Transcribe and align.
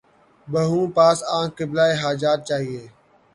بھَوں 0.47 0.85
پاس 0.95 1.17
آنکھ 1.37 1.55
قبلۂِ 1.57 1.89
حاجات 2.03 2.39
چاہیے 2.47 2.83